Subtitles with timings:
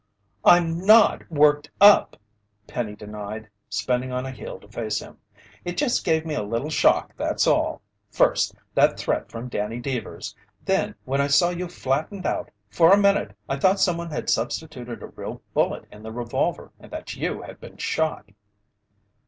[0.43, 2.17] "I'm not worked up!"
[2.65, 5.19] Penny denied, spinning on a heel to face him.
[5.63, 7.83] "It just gave me a little shock, that's all.
[8.09, 10.33] First, that threat from Danny Deevers.
[10.65, 15.03] Then when I saw you flattened out, for a minute I thought someone had substituted
[15.03, 18.25] a real bullet in the revolver and that you had been shot."